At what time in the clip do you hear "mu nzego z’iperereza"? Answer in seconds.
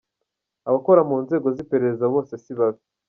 1.09-2.05